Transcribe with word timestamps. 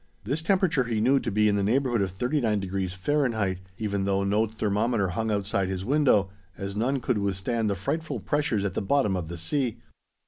This 0.23 0.41
temperature 0.41 0.85
he 0.85 0.99
knew 0.99 1.19
to 1.19 1.29
be 1.29 1.47
in 1.47 1.55
the 1.57 1.61
neighborhood 1.61 2.01
of 2.01 2.09
39 2.09 2.59
degrees 2.59 2.93
Fahrenheit 2.93 3.59
even 3.77 4.05
though 4.05 4.23
no 4.23 4.47
thermometer 4.47 5.09
hung 5.09 5.29
outside 5.31 5.67
his 5.69 5.85
window, 5.85 6.31
as 6.57 6.75
none 6.75 7.01
could 7.01 7.19
withstand 7.19 7.69
the 7.69 7.75
frightful 7.75 8.19
pressures 8.19 8.65
at 8.65 8.73
the 8.73 8.81
bottom 8.81 9.15
of 9.15 9.27
the 9.27 9.37
sea. 9.37 9.77